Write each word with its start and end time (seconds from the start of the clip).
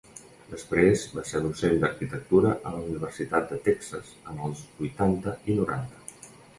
Després 0.53 1.03
va 1.17 1.23
ser 1.31 1.41
docent 1.43 1.75
d'arquitectura 1.83 2.55
a 2.55 2.73
la 2.79 2.81
Universitat 2.87 3.49
de 3.55 3.63
Texas 3.71 4.13
en 4.35 4.45
els 4.49 4.67
vuitanta 4.83 5.41
i 5.51 5.63
noranta. 5.65 6.33